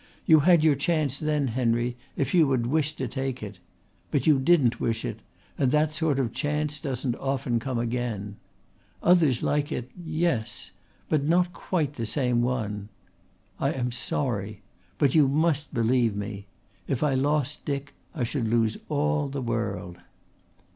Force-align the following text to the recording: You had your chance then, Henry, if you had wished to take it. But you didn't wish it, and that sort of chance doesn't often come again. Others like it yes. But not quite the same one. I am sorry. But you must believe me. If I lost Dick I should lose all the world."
You 0.25 0.39
had 0.39 0.63
your 0.63 0.73
chance 0.73 1.19
then, 1.19 1.49
Henry, 1.49 1.95
if 2.17 2.33
you 2.33 2.49
had 2.49 2.65
wished 2.65 2.97
to 2.97 3.07
take 3.07 3.43
it. 3.43 3.59
But 4.09 4.25
you 4.25 4.39
didn't 4.39 4.79
wish 4.81 5.05
it, 5.05 5.19
and 5.59 5.71
that 5.71 5.93
sort 5.93 6.17
of 6.17 6.33
chance 6.33 6.79
doesn't 6.79 7.15
often 7.17 7.59
come 7.59 7.77
again. 7.77 8.37
Others 9.03 9.43
like 9.43 9.71
it 9.71 9.91
yes. 10.03 10.71
But 11.07 11.25
not 11.25 11.53
quite 11.53 11.97
the 11.97 12.07
same 12.07 12.41
one. 12.41 12.89
I 13.59 13.73
am 13.73 13.91
sorry. 13.91 14.63
But 14.97 15.13
you 15.13 15.27
must 15.27 15.71
believe 15.71 16.15
me. 16.15 16.47
If 16.87 17.03
I 17.03 17.13
lost 17.13 17.63
Dick 17.63 17.93
I 18.15 18.23
should 18.23 18.47
lose 18.47 18.79
all 18.89 19.29
the 19.29 19.39
world." 19.43 19.97